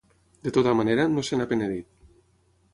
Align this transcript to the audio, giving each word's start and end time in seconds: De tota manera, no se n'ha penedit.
De 0.47 0.51
tota 0.55 0.73
manera, 0.79 1.05
no 1.17 1.27
se 1.29 1.41
n'ha 1.41 1.49
penedit. 1.53 1.95